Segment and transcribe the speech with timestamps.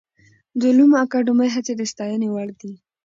[0.59, 2.73] د علومو اکاډمۍ هڅې د ستاینې وړ دي.